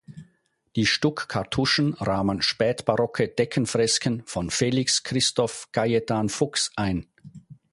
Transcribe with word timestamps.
Die 0.75 0.87
Stuck-Kartuschen 0.87 1.93
rahmen 1.93 2.41
spätbarocke 2.41 3.27
Deckenfresken 3.27 4.23
von 4.25 4.49
Felix 4.49 5.03
Christoph 5.03 5.71
Cajetan 5.71 6.27
Fuchs 6.29 6.71
ein. 6.75 7.05